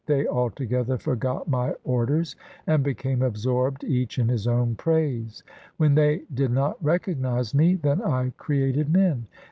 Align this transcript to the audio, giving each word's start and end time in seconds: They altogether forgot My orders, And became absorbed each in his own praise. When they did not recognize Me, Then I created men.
They 0.07 0.25
altogether 0.25 0.97
forgot 0.97 1.47
My 1.47 1.75
orders, 1.83 2.35
And 2.65 2.81
became 2.81 3.21
absorbed 3.21 3.83
each 3.83 4.17
in 4.17 4.29
his 4.29 4.47
own 4.47 4.73
praise. 4.73 5.43
When 5.77 5.93
they 5.93 6.23
did 6.33 6.49
not 6.49 6.83
recognize 6.83 7.53
Me, 7.53 7.75
Then 7.75 8.01
I 8.01 8.33
created 8.35 8.91
men. 8.91 9.27